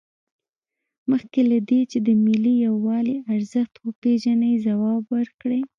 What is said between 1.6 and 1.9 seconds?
دې